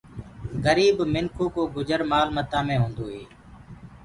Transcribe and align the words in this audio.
گريب 0.65 0.97
منکآ 1.13 1.45
ڪو 1.53 1.63
گُجر 1.75 2.01
مآل 2.09 2.27
متآ 2.35 2.59
مي 2.67 2.75
هوندو 2.81 3.05
هي۔ 3.13 3.23